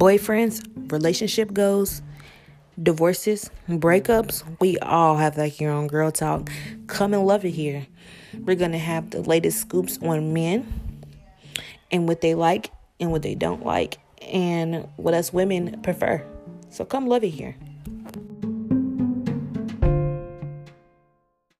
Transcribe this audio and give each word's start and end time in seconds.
boyfriends, 0.00 0.66
relationship 0.90 1.52
goals, 1.52 2.00
divorces, 2.82 3.50
breakups. 3.68 4.42
We 4.58 4.78
all 4.78 5.18
have 5.18 5.36
like 5.36 5.60
your 5.60 5.72
own 5.72 5.88
Girl 5.88 6.10
Talk. 6.10 6.50
Come 6.86 7.12
and 7.12 7.26
love 7.26 7.44
it 7.44 7.50
here. 7.50 7.86
We're 8.32 8.56
going 8.56 8.72
to 8.72 8.78
have 8.78 9.10
the 9.10 9.20
latest 9.20 9.60
scoops 9.60 9.98
on 10.00 10.32
men 10.32 10.66
and 11.90 12.08
what 12.08 12.22
they 12.22 12.34
like 12.34 12.70
and 12.98 13.12
what 13.12 13.20
they 13.20 13.34
don't 13.34 13.66
like 13.66 13.98
and 14.22 14.88
what 14.96 15.12
us 15.12 15.34
women 15.34 15.82
prefer. 15.82 16.24
So 16.70 16.86
come 16.86 17.06
love 17.06 17.22
it 17.22 17.28
here. 17.28 17.54